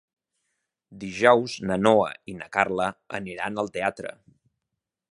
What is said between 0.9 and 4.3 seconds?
Dijous na Noa i na Carla aniran al teatre.